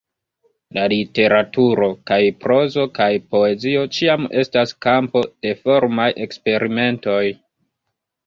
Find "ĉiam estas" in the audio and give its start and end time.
3.97-4.73